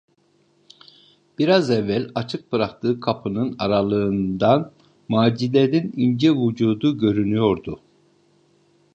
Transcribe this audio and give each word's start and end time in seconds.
Biraz 1.39 1.69
evvel 1.69 2.11
açık 2.15 2.51
bıraktığı 2.51 2.99
kapının 2.99 3.55
aralığından 3.59 4.71
Macide’nin 5.07 5.93
ince 5.97 6.31
vücudu 6.33 6.97
görünüyordu. 6.97 7.79